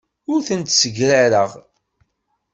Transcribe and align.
Ur 0.31 0.39
tent-ssegrareɣ. 0.47 1.49